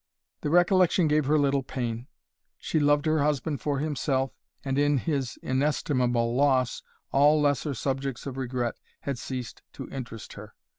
[0.41, 2.07] The recollection gave her little pain.
[2.57, 4.31] She loved her husband for himself,
[4.65, 6.81] and in his inestimable loss
[7.11, 10.55] all lesser subjects of regret had ceased to interest her.